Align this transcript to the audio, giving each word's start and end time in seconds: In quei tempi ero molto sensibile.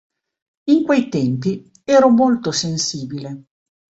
In 0.69 0.81
quei 0.83 1.09
tempi 1.09 1.69
ero 1.83 2.09
molto 2.09 2.49
sensibile. 2.51 3.43